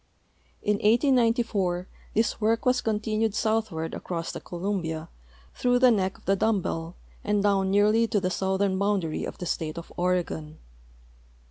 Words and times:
In 0.63 0.77
1894 0.77 1.87
this 2.15 2.41
work 2.41 2.61
^tas 2.61 2.83
con 2.83 2.99
tinued 2.99 3.35
southward 3.35 3.93
across 3.93 4.31
the 4.31 4.41
Columbia 4.41 5.09
through 5.53 5.77
the 5.77 5.91
neck 5.91 6.17
of 6.17 6.25
the 6.25 6.35
dumb 6.35 6.59
bell 6.59 6.95
and 7.23 7.43
down 7.43 7.69
nearly 7.69 8.07
to 8.07 8.19
the 8.19 8.31
southern 8.31 8.79
boundary 8.79 9.25
of 9.25 9.37
the 9.37 9.45
state 9.45 9.77
of 9.77 9.91
Oregon. 9.97 10.57